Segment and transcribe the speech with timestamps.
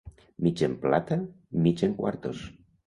[0.45, 1.21] Mig en plata
[1.67, 2.45] mig en quartos.